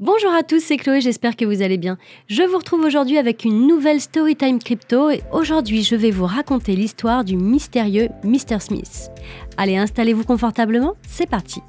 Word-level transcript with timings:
Bonjour 0.00 0.32
à 0.32 0.44
tous, 0.44 0.60
c'est 0.60 0.76
Chloé, 0.76 1.00
j'espère 1.00 1.34
que 1.34 1.44
vous 1.44 1.60
allez 1.60 1.76
bien. 1.76 1.98
Je 2.28 2.44
vous 2.44 2.58
retrouve 2.58 2.84
aujourd'hui 2.84 3.18
avec 3.18 3.44
une 3.44 3.66
nouvelle 3.66 4.00
Storytime 4.00 4.60
Crypto 4.60 5.10
et 5.10 5.22
aujourd'hui 5.32 5.82
je 5.82 5.96
vais 5.96 6.12
vous 6.12 6.24
raconter 6.24 6.76
l'histoire 6.76 7.24
du 7.24 7.36
mystérieux 7.36 8.08
Mr. 8.22 8.60
Smith. 8.60 9.10
Allez, 9.56 9.76
installez-vous 9.76 10.22
confortablement, 10.22 10.94
c'est 11.02 11.28
parti. 11.28 11.62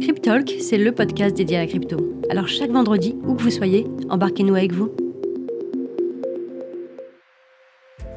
Cryptalk, 0.00 0.54
c'est 0.60 0.78
le 0.78 0.92
podcast 0.92 1.36
dédié 1.36 1.56
à 1.56 1.62
la 1.62 1.66
crypto. 1.66 1.96
Alors 2.30 2.46
chaque 2.46 2.70
vendredi, 2.70 3.16
où 3.26 3.34
que 3.34 3.42
vous 3.42 3.50
soyez, 3.50 3.84
embarquez-nous 4.08 4.54
avec 4.54 4.72
vous. 4.72 4.92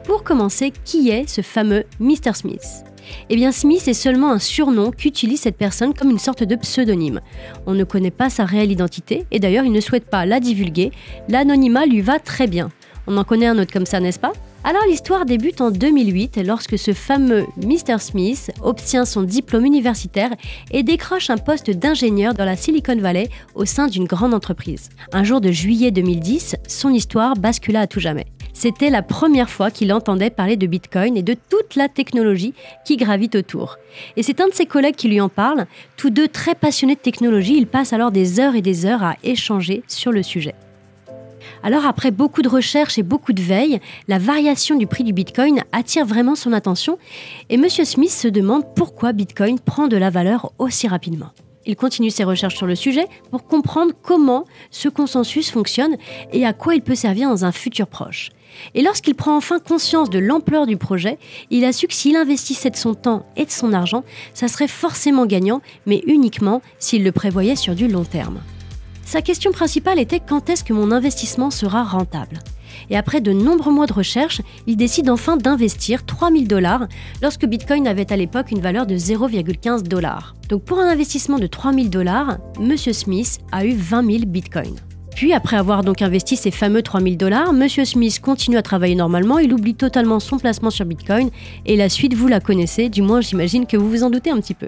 Pour 0.04 0.24
commencer, 0.24 0.72
qui 0.86 1.10
est 1.10 1.28
ce 1.28 1.42
fameux 1.42 1.86
Mr. 2.00 2.36
Smith? 2.36 2.91
Eh 3.30 3.36
bien, 3.36 3.52
Smith 3.52 3.88
est 3.88 3.94
seulement 3.94 4.32
un 4.32 4.40
surnom 4.40 4.92
qu'utilise 4.92 5.42
cette 5.42 5.58
personne 5.58 5.94
comme 5.94 6.10
une 6.10 6.20
sorte 6.20 6.44
de 6.44 6.56
pseudonyme. 6.56 7.22
On 7.66 7.74
ne 7.74 7.84
connaît 7.84 8.12
pas 8.12 8.30
sa 8.30 8.46
réelle 8.46 8.72
identité 8.72 9.26
et 9.32 9.40
d'ailleurs, 9.40 9.66
il 9.66 9.72
ne 9.72 9.82
souhaite 9.82 10.10
pas 10.10 10.26
la 10.26 10.40
divulguer. 10.40 10.92
L'anonymat 11.30 11.86
lui 11.86 12.02
va 12.02 12.20
très 12.20 12.48
bien. 12.48 12.70
On 13.08 13.18
en 13.18 13.24
connaît 13.24 13.48
un 13.48 13.58
autre 13.58 13.74
comme 13.74 13.86
ça, 13.86 14.00
n'est-ce 14.00 14.20
pas? 14.20 14.34
Alors 14.64 14.84
l'histoire 14.88 15.26
débute 15.26 15.60
en 15.60 15.72
2008 15.72 16.40
lorsque 16.46 16.78
ce 16.78 16.94
fameux 16.94 17.48
Mr. 17.58 17.98
Smith 17.98 18.52
obtient 18.62 19.06
son 19.06 19.24
diplôme 19.24 19.66
universitaire 19.66 20.30
et 20.70 20.84
décroche 20.84 21.32
un 21.32 21.38
poste 21.38 21.72
d'ingénieur 21.72 22.36
dans 22.36 22.46
la 22.46 22.56
Silicon 22.56 22.96
Valley 22.98 23.30
au 23.56 23.66
sein 23.66 23.88
d'une 23.88 24.06
grande 24.06 24.36
entreprise. 24.36 24.90
Un 25.14 25.24
jour 25.24 25.42
de 25.42 25.52
juillet 25.52 25.90
2010, 25.90 26.58
son 26.68 26.94
histoire 26.94 27.34
bascula 27.36 27.82
à 27.82 27.88
tout 27.88 28.00
jamais. 28.00 28.28
C'était 28.54 28.90
la 28.90 29.02
première 29.02 29.50
fois 29.50 29.72
qu'il 29.72 29.94
entendait 29.94 30.30
parler 30.30 30.58
de 30.58 30.68
Bitcoin 30.68 31.18
et 31.18 31.24
de 31.24 31.36
toute 31.50 31.76
la 31.76 31.90
technologie 31.90 32.54
qui 32.86 32.98
gravite 32.98 33.36
autour. 33.36 33.78
Et 34.18 34.24
c'est 34.24 34.42
un 34.42 34.48
de 34.48 34.54
ses 34.54 34.66
collègues 34.66 34.96
qui 34.96 35.08
lui 35.08 35.22
en 35.22 35.30
parle. 35.30 35.66
Tous 35.98 36.10
deux 36.10 36.28
très 36.28 36.56
passionnés 36.56 36.96
de 36.96 37.00
technologie, 37.00 37.58
ils 37.58 37.68
passent 37.68 37.94
alors 37.94 38.12
des 38.12 38.40
heures 38.40 38.56
et 38.56 38.62
des 38.62 38.86
heures 38.86 39.04
à 39.04 39.16
échanger 39.24 39.84
sur 39.88 40.12
le 40.12 40.24
sujet. 40.24 40.56
Alors 41.64 41.86
après 41.86 42.12
beaucoup 42.12 42.42
de 42.42 42.50
recherches 42.50 42.98
et 42.98 43.04
beaucoup 43.04 43.34
de 43.34 43.42
veille, 43.42 43.80
la 44.08 44.18
variation 44.18 44.76
du 44.76 44.88
prix 44.88 45.04
du 45.04 45.14
Bitcoin 45.14 45.64
attire 45.72 46.06
vraiment 46.06 46.36
son 46.36 46.54
attention 46.54 46.98
et 47.50 47.56
M. 47.56 47.70
Smith 47.70 48.12
se 48.12 48.28
demande 48.28 48.64
pourquoi 48.76 49.14
Bitcoin 49.14 49.60
prend 49.60 49.88
de 49.88 49.98
la 49.98 50.10
valeur 50.10 50.52
aussi 50.60 50.88
rapidement. 50.88 51.32
Il 51.66 51.76
continue 51.76 52.10
ses 52.10 52.24
recherches 52.24 52.56
sur 52.56 52.68
le 52.68 52.76
sujet 52.76 53.08
pour 53.30 53.46
comprendre 53.46 53.94
comment 54.02 54.46
ce 54.72 54.90
consensus 54.90 55.52
fonctionne 55.52 55.98
et 56.32 56.46
à 56.46 56.54
quoi 56.54 56.76
il 56.76 56.82
peut 56.82 56.96
servir 56.96 57.30
dans 57.30 57.46
un 57.46 57.52
futur 57.52 57.88
proche. 57.88 58.30
Et 58.76 58.82
lorsqu'il 58.82 59.16
prend 59.16 59.38
enfin 59.38 59.60
conscience 59.60 60.10
de 60.10 60.20
l'ampleur 60.20 60.66
du 60.66 60.78
projet, 60.78 61.18
il 61.50 61.64
a 61.64 61.72
su 61.72 61.88
que 61.88 61.94
s'il 61.94 62.16
investissait 62.16 62.70
de 62.70 62.76
son 62.76 62.96
temps 62.96 63.26
et 63.38 63.46
de 63.46 63.52
son 63.52 63.74
argent, 63.74 64.04
ça 64.34 64.48
serait 64.48 64.68
forcément 64.68 65.26
gagnant, 65.26 65.62
mais 65.86 66.04
uniquement 66.08 66.62
s'il 66.80 67.04
le 67.04 67.12
prévoyait 67.12 67.56
sur 67.56 67.76
du 67.76 67.88
long 67.88 68.04
terme. 68.04 68.42
Sa 69.06 69.22
question 69.22 69.52
principale 69.52 70.00
était 70.00 70.20
quand 70.20 70.50
est-ce 70.50 70.64
que 70.64 70.74
mon 70.74 70.92
investissement 70.92 71.52
sera 71.52 71.84
rentable? 71.84 72.40
Et 72.90 72.98
après 72.98 73.22
de 73.22 73.32
nombreux 73.32 73.74
mois 73.74 73.88
de 73.88 73.94
recherche, 73.94 74.42
il 74.68 74.78
décide 74.78 75.10
enfin 75.10 75.38
d'investir 75.38 76.06
3000 76.06 76.48
dollars 76.48 76.88
lorsque 77.22 77.46
Bitcoin 77.46 77.88
avait 77.88 78.12
à 78.12 78.18
l'époque 78.18 78.52
une 78.52 78.62
valeur 78.62 78.86
de 78.86 78.96
0,15 78.96 79.84
dollars. 79.84 80.36
Donc 80.50 80.64
pour 80.64 80.80
un 80.80 80.88
investissement 80.88 81.40
de 81.40 81.48
3000 81.48 81.90
dollars, 81.90 82.38
Monsieur 82.60 82.94
Smith 82.94 83.40
a 83.52 83.66
eu 83.66 83.74
20 83.74 84.06
000 84.12 84.26
Bitcoins. 84.26 84.76
Puis, 85.16 85.34
après 85.34 85.58
avoir 85.58 85.84
donc 85.84 86.02
investi 86.02 86.36
ces 86.36 86.52
fameux 86.52 86.82
3000 86.82 87.18
dollars, 87.18 87.54
Monsieur 87.54 87.86
Smith 87.86 88.20
continue 88.22 88.58
à 88.58 88.62
travailler 88.62 88.96
normalement, 88.96 89.40
il 89.40 89.54
oublie 89.54 89.76
totalement 89.76 90.20
son 90.20 90.40
placement 90.40 90.70
sur 90.70 90.86
Bitcoin, 90.86 91.30
et 91.66 91.76
la 91.76 91.90
suite, 91.90 92.14
vous 92.14 92.28
la 92.28 92.40
connaissez, 92.40 92.90
du 92.90 93.02
moins 93.02 93.22
j'imagine 93.22 93.66
que 93.66 93.78
vous 93.78 93.90
vous 93.90 94.04
en 94.04 94.10
doutez 94.10 94.32
un 94.32 94.40
petit 94.40 94.54
peu. 94.54 94.68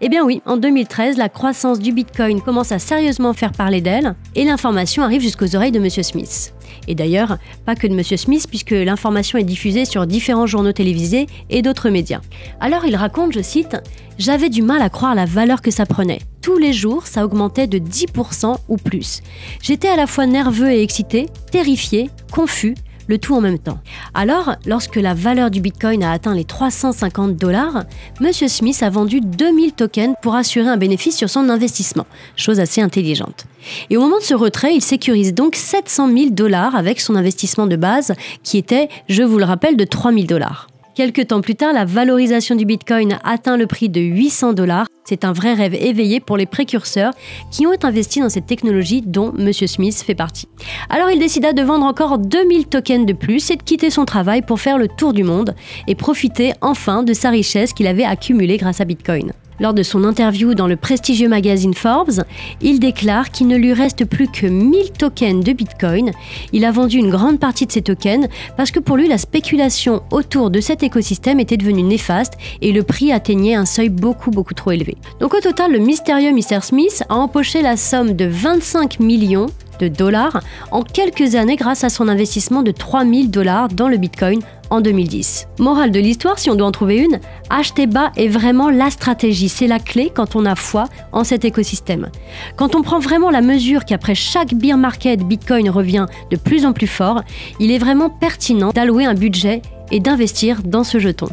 Eh 0.00 0.08
bien 0.08 0.24
oui, 0.24 0.42
en 0.46 0.56
2013, 0.56 1.16
la 1.16 1.28
croissance 1.28 1.78
du 1.78 1.92
Bitcoin 1.92 2.42
commence 2.42 2.72
à 2.72 2.78
sérieusement 2.78 3.32
faire 3.32 3.52
parler 3.52 3.80
d'elle, 3.80 4.14
et 4.34 4.44
l'information 4.44 5.02
arrive 5.04 5.22
jusqu'aux 5.22 5.54
oreilles 5.54 5.72
de 5.72 5.80
Monsieur 5.80 6.02
Smith. 6.02 6.52
Et 6.88 6.94
d'ailleurs, 6.94 7.38
pas 7.64 7.74
que 7.74 7.86
de 7.86 7.94
Monsieur 7.94 8.16
Smith, 8.16 8.46
puisque 8.48 8.70
l'information 8.70 9.38
est 9.38 9.44
diffusée 9.44 9.84
sur 9.84 10.06
différents 10.06 10.46
journaux 10.46 10.72
télévisés 10.72 11.26
et 11.50 11.62
d'autres 11.62 11.90
médias. 11.90 12.20
Alors 12.60 12.84
il 12.84 12.96
raconte, 12.96 13.32
je 13.32 13.42
cite, 13.42 13.76
J'avais 14.18 14.48
du 14.48 14.62
mal 14.62 14.82
à 14.82 14.90
croire 14.90 15.14
la 15.14 15.24
valeur 15.24 15.60
que 15.60 15.70
ça 15.70 15.86
prenait. 15.86 16.20
Tous 16.40 16.58
les 16.58 16.72
jours, 16.72 17.06
ça 17.06 17.24
augmentait 17.24 17.66
de 17.66 17.78
10% 17.78 18.56
ou 18.68 18.76
plus. 18.76 19.22
J'étais 19.62 19.88
à 19.88 19.96
la 19.96 20.06
fois 20.06 20.26
nerveux 20.26 20.70
et 20.70 20.82
excité, 20.82 21.26
terrifié, 21.50 22.10
confus, 22.30 22.74
le 23.06 23.18
tout 23.18 23.34
en 23.34 23.40
même 23.40 23.58
temps. 23.58 23.78
Alors, 24.14 24.56
lorsque 24.66 24.96
la 24.96 25.14
valeur 25.14 25.50
du 25.50 25.60
Bitcoin 25.60 26.02
a 26.02 26.12
atteint 26.12 26.34
les 26.34 26.44
350 26.44 27.36
dollars, 27.36 27.84
M. 28.20 28.32
Smith 28.32 28.82
a 28.82 28.90
vendu 28.90 29.20
2000 29.20 29.72
tokens 29.72 30.14
pour 30.22 30.34
assurer 30.34 30.68
un 30.68 30.76
bénéfice 30.76 31.16
sur 31.16 31.30
son 31.30 31.48
investissement, 31.48 32.06
chose 32.36 32.60
assez 32.60 32.80
intelligente. 32.80 33.46
Et 33.90 33.96
au 33.96 34.00
moment 34.00 34.18
de 34.18 34.22
ce 34.22 34.34
retrait, 34.34 34.74
il 34.74 34.82
sécurise 34.82 35.34
donc 35.34 35.54
700 35.56 36.12
000 36.12 36.30
dollars 36.30 36.76
avec 36.76 37.00
son 37.00 37.16
investissement 37.16 37.66
de 37.66 37.76
base, 37.76 38.14
qui 38.42 38.58
était, 38.58 38.88
je 39.08 39.22
vous 39.22 39.38
le 39.38 39.44
rappelle, 39.44 39.76
de 39.76 39.84
3000 39.84 40.26
dollars. 40.26 40.68
Quelques 40.94 41.28
temps 41.28 41.40
plus 41.40 41.56
tard, 41.56 41.72
la 41.72 41.84
valorisation 41.84 42.54
du 42.54 42.64
Bitcoin 42.64 43.18
atteint 43.24 43.56
le 43.56 43.66
prix 43.66 43.88
de 43.88 44.00
800 44.00 44.52
dollars. 44.52 44.86
C'est 45.04 45.24
un 45.24 45.32
vrai 45.32 45.52
rêve 45.52 45.74
éveillé 45.74 46.18
pour 46.18 46.36
les 46.36 46.46
précurseurs 46.46 47.12
qui 47.50 47.66
ont 47.66 47.72
investi 47.82 48.20
dans 48.20 48.30
cette 48.30 48.46
technologie 48.46 49.02
dont 49.02 49.34
M. 49.38 49.52
Smith 49.52 50.02
fait 50.02 50.14
partie. 50.14 50.48
Alors 50.88 51.10
il 51.10 51.18
décida 51.18 51.52
de 51.52 51.62
vendre 51.62 51.84
encore 51.84 52.18
2000 52.18 52.66
tokens 52.66 53.04
de 53.04 53.12
plus 53.12 53.50
et 53.50 53.56
de 53.56 53.62
quitter 53.62 53.90
son 53.90 54.06
travail 54.06 54.40
pour 54.40 54.60
faire 54.60 54.78
le 54.78 54.88
tour 54.88 55.12
du 55.12 55.22
monde 55.22 55.54
et 55.86 55.94
profiter 55.94 56.52
enfin 56.62 57.02
de 57.02 57.12
sa 57.12 57.28
richesse 57.30 57.74
qu'il 57.74 57.86
avait 57.86 58.04
accumulée 58.04 58.56
grâce 58.56 58.80
à 58.80 58.86
Bitcoin. 58.86 59.32
Lors 59.60 59.74
de 59.74 59.82
son 59.82 60.04
interview 60.04 60.54
dans 60.54 60.66
le 60.66 60.76
prestigieux 60.76 61.28
magazine 61.28 61.74
Forbes, 61.74 62.24
il 62.60 62.80
déclare 62.80 63.30
qu'il 63.30 63.46
ne 63.46 63.56
lui 63.56 63.72
reste 63.72 64.04
plus 64.04 64.28
que 64.28 64.46
1000 64.46 64.90
tokens 64.92 65.44
de 65.44 65.52
Bitcoin. 65.52 66.10
Il 66.52 66.64
a 66.64 66.72
vendu 66.72 66.98
une 66.98 67.10
grande 67.10 67.38
partie 67.38 67.66
de 67.66 67.72
ces 67.72 67.82
tokens 67.82 68.26
parce 68.56 68.70
que 68.70 68.80
pour 68.80 68.96
lui, 68.96 69.06
la 69.06 69.18
spéculation 69.18 70.02
autour 70.10 70.50
de 70.50 70.60
cet 70.60 70.82
écosystème 70.82 71.38
était 71.38 71.56
devenue 71.56 71.82
néfaste 71.82 72.34
et 72.62 72.72
le 72.72 72.82
prix 72.82 73.12
atteignait 73.12 73.54
un 73.54 73.66
seuil 73.66 73.90
beaucoup 73.90 74.30
beaucoup 74.30 74.54
trop 74.54 74.72
élevé. 74.72 74.96
Donc 75.20 75.34
au 75.34 75.40
total, 75.40 75.72
le 75.72 75.78
mystérieux 75.78 76.32
Mr. 76.32 76.60
Smith 76.62 77.04
a 77.08 77.14
empoché 77.14 77.62
la 77.62 77.76
somme 77.76 78.14
de 78.14 78.24
25 78.24 78.98
millions 79.00 79.46
de 79.80 79.88
dollars 79.88 80.40
en 80.70 80.82
quelques 80.82 81.34
années 81.34 81.56
grâce 81.56 81.84
à 81.84 81.88
son 81.88 82.08
investissement 82.08 82.62
de 82.62 82.70
3000 82.70 83.30
dollars 83.30 83.68
dans 83.68 83.88
le 83.88 83.96
Bitcoin 83.96 84.40
en 84.70 84.80
2010. 84.80 85.48
Morale 85.58 85.90
de 85.90 86.00
l'histoire, 86.00 86.38
si 86.38 86.50
on 86.50 86.54
doit 86.54 86.66
en 86.66 86.72
trouver 86.72 86.98
une, 86.98 87.20
acheter 87.50 87.86
bas 87.86 88.12
est 88.16 88.28
vraiment 88.28 88.70
la 88.70 88.90
stratégie, 88.90 89.48
c'est 89.48 89.66
la 89.66 89.78
clé 89.78 90.10
quand 90.14 90.36
on 90.36 90.44
a 90.44 90.54
foi 90.54 90.84
en 91.12 91.24
cet 91.24 91.44
écosystème. 91.44 92.10
Quand 92.56 92.74
on 92.74 92.82
prend 92.82 92.98
vraiment 92.98 93.30
la 93.30 93.40
mesure 93.40 93.84
qu'après 93.84 94.14
chaque 94.14 94.54
bear 94.54 94.76
market, 94.76 95.20
Bitcoin 95.20 95.70
revient 95.70 96.06
de 96.30 96.36
plus 96.36 96.66
en 96.66 96.72
plus 96.72 96.86
fort, 96.86 97.22
il 97.60 97.70
est 97.70 97.78
vraiment 97.78 98.10
pertinent 98.10 98.70
d'allouer 98.70 99.04
un 99.04 99.14
budget 99.14 99.62
et 99.90 100.00
d'investir 100.00 100.62
dans 100.62 100.84
ce 100.84 100.98
jeton. 100.98 101.28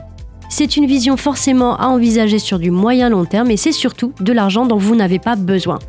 C'est 0.49 0.75
une 0.75 0.85
vision 0.85 1.15
forcément 1.15 1.77
à 1.77 1.87
envisager 1.87 2.37
sur 2.37 2.59
du 2.59 2.71
moyen 2.71 3.09
long 3.09 3.23
terme 3.23 3.49
et 3.51 3.57
c'est 3.57 3.71
surtout 3.71 4.11
de 4.19 4.33
l'argent 4.33 4.65
dont 4.65 4.77
vous 4.77 4.95
n'avez 4.95 5.17
pas 5.17 5.37
besoin. 5.37 5.79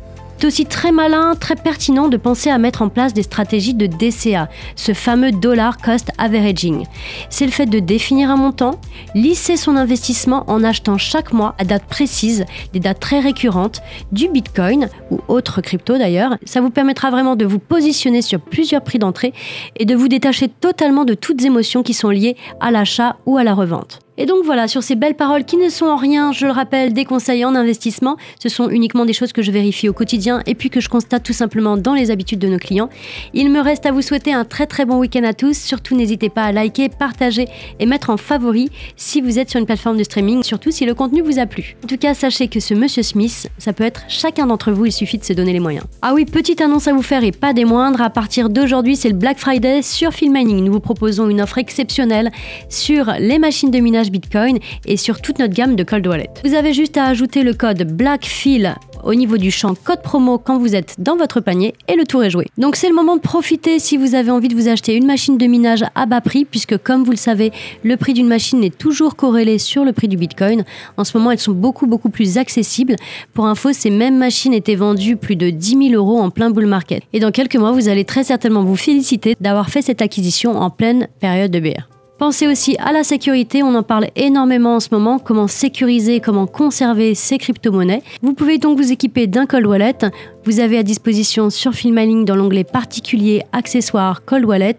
C'est 0.43 0.47
aussi 0.47 0.65
très 0.65 0.91
malin, 0.91 1.35
très 1.39 1.55
pertinent 1.55 2.09
de 2.09 2.17
penser 2.17 2.49
à 2.49 2.57
mettre 2.57 2.81
en 2.81 2.89
place 2.89 3.13
des 3.13 3.23
stratégies 3.23 3.75
de 3.75 3.87
DCA, 3.87 4.49
ce 4.75 4.93
fameux 4.93 5.31
dollar 5.31 5.77
cost 5.77 6.09
averaging. 6.17 6.83
C'est 7.29 7.45
le 7.45 7.51
fait 7.53 7.65
de 7.65 7.79
définir 7.79 8.29
un 8.29 8.35
montant, 8.35 8.81
lisser 9.15 9.55
son 9.55 9.77
investissement 9.77 10.43
en 10.47 10.61
achetant 10.65 10.97
chaque 10.97 11.31
mois 11.31 11.55
à 11.59 11.63
date 11.63 11.85
précise, 11.85 12.43
des 12.73 12.81
dates 12.81 12.99
très 12.99 13.21
récurrentes, 13.21 13.81
du 14.11 14.27
Bitcoin 14.27 14.89
ou 15.11 15.21
autres 15.29 15.61
crypto 15.61 15.97
d'ailleurs. 15.97 16.37
Ça 16.43 16.59
vous 16.59 16.71
permettra 16.71 17.09
vraiment 17.09 17.37
de 17.37 17.45
vous 17.45 17.59
positionner 17.59 18.21
sur 18.21 18.41
plusieurs 18.41 18.83
prix 18.83 18.99
d'entrée 18.99 19.31
et 19.77 19.85
de 19.85 19.95
vous 19.95 20.09
détacher 20.09 20.49
totalement 20.49 21.05
de 21.05 21.13
toutes 21.13 21.45
émotions 21.45 21.83
qui 21.83 21.93
sont 21.93 22.09
liées 22.09 22.35
à 22.59 22.69
l'achat 22.69 23.15
ou 23.25 23.37
à 23.37 23.45
la 23.45 23.53
revente. 23.53 24.02
Et 24.15 24.27
donc 24.27 24.45
voilà, 24.45 24.67
sur 24.67 24.83
ces 24.83 24.93
belles 24.93 25.15
paroles 25.15 25.43
qui 25.43 25.57
ne 25.57 25.69
sont 25.69 25.87
en 25.87 25.95
rien, 25.95 26.31
je 26.31 26.45
le 26.45 26.51
rappelle, 26.51 26.93
des 26.93 27.03
conseils 27.03 27.43
en 27.45 27.55
investissement, 27.55 28.15
ce 28.39 28.47
sont 28.47 28.69
uniquement 28.69 29.05
des 29.05 29.13
choses 29.13 29.33
que 29.33 29.41
je 29.41 29.49
vérifie 29.49 29.89
au 29.89 29.93
quotidien 29.93 30.43
et 30.45 30.53
puis 30.53 30.69
que 30.69 30.79
je 30.79 30.87
constate 30.87 31.23
tout 31.23 31.33
simplement 31.33 31.77
dans 31.77 31.95
les 31.95 32.11
habitudes 32.11 32.37
de 32.37 32.47
nos 32.47 32.59
clients. 32.59 32.89
Il 33.33 33.49
me 33.49 33.59
reste 33.59 33.87
à 33.87 33.91
vous 33.91 34.03
souhaiter 34.03 34.31
un 34.31 34.45
très 34.45 34.67
très 34.67 34.85
bon 34.85 34.99
week-end 34.99 35.23
à 35.23 35.33
tous. 35.33 35.57
Surtout 35.57 35.95
n'hésitez 35.95 36.29
pas 36.29 36.43
à 36.43 36.51
liker, 36.51 36.89
partager 36.89 37.47
et 37.79 37.87
mettre 37.87 38.11
en 38.11 38.17
favori 38.17 38.69
si 38.97 39.19
vous 39.19 39.39
êtes 39.39 39.49
sur 39.49 39.59
une 39.59 39.65
plateforme 39.65 39.97
de 39.97 40.03
streaming, 40.03 40.43
surtout 40.43 40.69
si 40.69 40.85
le 40.85 40.93
contenu 40.93 41.21
vous 41.21 41.39
a 41.39 41.47
plu. 41.47 41.75
En 41.83 41.87
tout 41.87 41.97
cas, 41.97 42.13
sachez 42.13 42.47
que 42.49 42.59
ce 42.59 42.75
Monsieur 42.75 43.01
Smith, 43.01 43.49
ça 43.57 43.73
peut 43.73 43.83
être 43.83 44.03
chacun 44.09 44.45
d'entre 44.45 44.71
vous, 44.71 44.85
il 44.85 44.91
suffit 44.91 45.17
de 45.17 45.23
se 45.23 45.33
donner 45.33 45.53
les 45.53 45.59
moyens. 45.59 45.85
Ah 46.03 46.13
oui, 46.13 46.25
petite 46.25 46.61
annonce 46.61 46.87
à 46.87 46.93
vous 46.93 47.01
faire 47.01 47.23
et 47.23 47.31
pas 47.31 47.53
des 47.53 47.65
moindres, 47.65 48.01
à 48.01 48.11
partir 48.11 48.49
d'aujourd'hui 48.49 48.95
c'est 48.95 49.09
le 49.09 49.15
Black 49.15 49.39
Friday 49.39 49.81
sur 49.81 50.13
Filmining. 50.13 50.63
Nous 50.63 50.71
vous 50.71 50.79
proposons 50.79 51.29
une 51.29 51.41
offre 51.41 51.57
exceptionnelle 51.57 52.31
sur 52.69 53.11
les 53.17 53.39
machines 53.39 53.71
de 53.71 53.79
minage 53.79 54.02
Bitcoin 54.11 54.59
et 54.85 54.97
sur 54.97 55.21
toute 55.21 55.39
notre 55.39 55.53
gamme 55.53 55.75
de 55.75 55.83
cold 55.83 56.05
wallet. 56.07 56.29
Vous 56.43 56.53
avez 56.53 56.73
juste 56.73 56.97
à 56.97 57.05
ajouter 57.05 57.43
le 57.43 57.53
code 57.53 57.83
BLACKPHIL 57.83 58.75
au 59.03 59.13
niveau 59.15 59.37
du 59.37 59.51
champ 59.51 59.75
code 59.75 60.01
promo 60.01 60.37
quand 60.37 60.57
vous 60.57 60.75
êtes 60.75 60.95
dans 60.99 61.17
votre 61.17 61.41
panier 61.41 61.73
et 61.87 61.95
le 61.95 62.05
tour 62.05 62.23
est 62.23 62.29
joué. 62.29 62.47
Donc 62.57 62.75
c'est 62.75 62.87
le 62.87 62.95
moment 62.95 63.15
de 63.15 63.21
profiter 63.21 63.79
si 63.79 63.97
vous 63.97 64.15
avez 64.15 64.31
envie 64.31 64.47
de 64.47 64.55
vous 64.55 64.67
acheter 64.67 64.95
une 64.95 65.05
machine 65.05 65.37
de 65.37 65.45
minage 65.45 65.83
à 65.95 66.05
bas 66.05 66.21
prix 66.21 66.45
puisque 66.45 66.77
comme 66.77 67.03
vous 67.03 67.11
le 67.11 67.17
savez, 67.17 67.51
le 67.83 67.97
prix 67.97 68.13
d'une 68.13 68.27
machine 68.27 68.63
est 68.63 68.77
toujours 68.77 69.15
corrélé 69.15 69.57
sur 69.57 69.83
le 69.83 69.93
prix 69.93 70.07
du 70.07 70.17
Bitcoin. 70.17 70.63
En 70.97 71.03
ce 71.03 71.17
moment, 71.17 71.31
elles 71.31 71.39
sont 71.39 71.51
beaucoup 71.51 71.85
beaucoup 71.85 72.09
plus 72.09 72.37
accessibles. 72.37 72.95
Pour 73.33 73.45
info, 73.45 73.73
ces 73.73 73.89
mêmes 73.89 74.17
machines 74.17 74.53
étaient 74.53 74.75
vendues 74.75 75.17
plus 75.17 75.35
de 75.35 75.49
10 75.49 75.89
000 75.89 75.93
euros 75.93 76.19
en 76.19 76.29
plein 76.29 76.49
bull 76.49 76.65
market. 76.65 77.03
Et 77.13 77.19
dans 77.19 77.31
quelques 77.31 77.55
mois, 77.55 77.71
vous 77.71 77.89
allez 77.89 78.05
très 78.05 78.23
certainement 78.23 78.63
vous 78.63 78.75
féliciter 78.75 79.35
d'avoir 79.41 79.69
fait 79.69 79.81
cette 79.81 80.01
acquisition 80.01 80.57
en 80.57 80.69
pleine 80.69 81.07
période 81.19 81.51
de 81.51 81.59
BR. 81.59 81.92
Pensez 82.23 82.47
aussi 82.47 82.77
à 82.79 82.93
la 82.93 83.03
sécurité, 83.03 83.63
on 83.63 83.75
en 83.75 83.83
parle 83.83 84.07
énormément 84.15 84.77
en 84.77 84.79
ce 84.79 84.87
moment, 84.93 85.19
comment 85.19 85.49
sécuriser, 85.49 86.21
comment 86.21 86.47
conserver 86.47 87.15
ces 87.15 87.37
crypto-monnaies. 87.37 88.01
Vous 88.21 88.33
pouvez 88.33 88.59
donc 88.59 88.77
vous 88.77 88.93
équiper 88.93 89.27
d'un 89.27 89.45
cold 89.45 89.65
wallet. 89.65 89.97
Vous 90.45 90.59
avez 90.59 90.77
à 90.77 90.83
disposition 90.83 91.49
sur 91.49 91.73
Filmaling 91.73 92.25
dans 92.25 92.35
l'onglet 92.35 92.65
particulier 92.65 93.43
accessoires 93.53 94.25
cold 94.25 94.43
wallet 94.43 94.75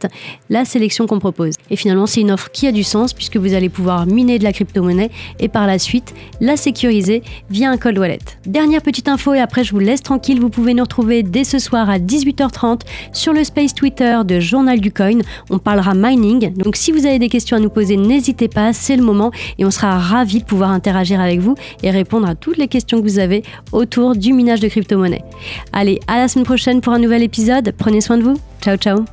la 0.50 0.66
sélection 0.66 1.06
qu'on 1.06 1.18
propose. 1.18 1.54
Et 1.70 1.76
finalement, 1.76 2.04
c'est 2.04 2.20
une 2.20 2.32
offre 2.32 2.50
qui 2.50 2.66
a 2.66 2.72
du 2.72 2.84
sens 2.84 3.14
puisque 3.14 3.38
vous 3.38 3.54
allez 3.54 3.70
pouvoir 3.70 4.04
miner 4.06 4.38
de 4.38 4.44
la 4.44 4.52
crypto-monnaie 4.52 5.10
et 5.40 5.48
par 5.48 5.66
la 5.66 5.78
suite 5.78 6.12
la 6.42 6.58
sécuriser 6.58 7.22
via 7.48 7.70
un 7.70 7.78
cold 7.78 7.98
wallet. 7.98 8.18
Dernière 8.44 8.82
petite 8.82 9.08
info 9.08 9.32
et 9.32 9.40
après 9.40 9.64
je 9.64 9.72
vous 9.72 9.78
laisse 9.78 10.02
tranquille, 10.02 10.38
vous 10.38 10.50
pouvez 10.50 10.74
nous 10.74 10.82
retrouver 10.82 11.22
dès 11.22 11.44
ce 11.44 11.58
soir 11.58 11.88
à 11.88 11.98
18h30 11.98 12.82
sur 13.14 13.32
le 13.32 13.42
space 13.42 13.72
Twitter 13.72 14.18
de 14.22 14.40
Journal 14.40 14.80
du 14.80 14.92
Coin. 14.92 15.20
On 15.48 15.58
parlera 15.58 15.94
mining. 15.94 16.52
Donc 16.52 16.76
si 16.76 16.92
vous 16.92 17.06
avez 17.06 17.18
des 17.18 17.30
questions 17.30 17.56
à 17.56 17.60
nous 17.60 17.70
poser, 17.70 17.96
n'hésitez 17.96 18.48
pas, 18.48 18.74
c'est 18.74 18.96
le 18.96 19.02
moment 19.02 19.30
et 19.58 19.64
on 19.64 19.70
sera 19.70 19.98
ravis 19.98 20.40
de 20.40 20.44
pouvoir 20.44 20.72
interagir 20.72 21.22
avec 21.22 21.40
vous 21.40 21.54
et 21.82 21.90
répondre 21.90 22.28
à 22.28 22.34
toutes 22.34 22.58
les 22.58 22.68
questions 22.68 22.98
que 22.98 23.04
vous 23.04 23.18
avez 23.18 23.42
autour 23.72 24.14
du 24.14 24.34
minage 24.34 24.60
de 24.60 24.68
crypto-monnaie. 24.68 25.24
Allez, 25.72 26.00
à 26.06 26.18
la 26.18 26.28
semaine 26.28 26.44
prochaine 26.44 26.80
pour 26.80 26.92
un 26.92 26.98
nouvel 26.98 27.22
épisode. 27.22 27.72
Prenez 27.76 28.00
soin 28.00 28.18
de 28.18 28.22
vous. 28.22 28.38
Ciao, 28.60 28.76
ciao. 28.76 29.04